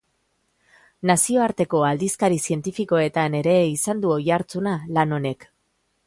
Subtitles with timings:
[1.09, 5.47] Nazioarteko aldizkari zientifikoetan ere izan du oihartzuna lan honek.